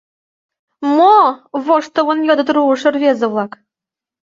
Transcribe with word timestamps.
—Мо?— 0.97 1.17
воштылын 1.65 2.19
йодыт 2.27 2.49
руышо 2.55 2.89
рвезе-влак. 2.95 3.51